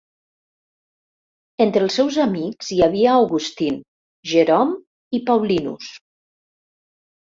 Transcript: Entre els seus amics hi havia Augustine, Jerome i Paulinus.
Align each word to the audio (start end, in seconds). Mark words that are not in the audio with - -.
Entre 1.65 1.83
els 1.89 1.99
seus 1.99 2.17
amics 2.25 2.73
hi 2.77 2.79
havia 2.89 3.13
Augustine, 3.19 3.81
Jerome 4.35 5.19
i 5.19 5.25
Paulinus. 5.33 5.97